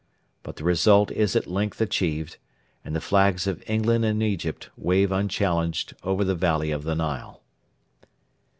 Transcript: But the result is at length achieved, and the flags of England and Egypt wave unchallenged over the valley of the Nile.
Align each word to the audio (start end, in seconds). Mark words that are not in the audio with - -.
But 0.41 0.55
the 0.55 0.63
result 0.63 1.11
is 1.11 1.35
at 1.35 1.45
length 1.45 1.79
achieved, 1.79 2.37
and 2.83 2.95
the 2.95 2.99
flags 3.01 3.45
of 3.45 3.63
England 3.69 4.03
and 4.03 4.23
Egypt 4.23 4.71
wave 4.75 5.11
unchallenged 5.11 5.93
over 6.01 6.23
the 6.23 6.33
valley 6.33 6.71
of 6.71 6.81
the 6.81 6.95
Nile. 6.95 7.43